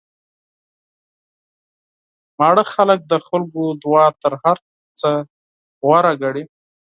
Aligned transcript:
شتمن 2.33 2.57
خلک 2.73 2.99
د 3.11 3.13
خلکو 3.27 3.61
دعا 3.83 4.05
تر 4.21 4.33
هر 4.43 4.57
څه 4.99 5.09
غوره 5.83 6.13
ګڼي. 6.21 6.43